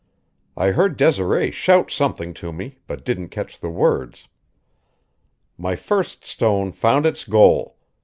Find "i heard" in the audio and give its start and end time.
0.57-0.97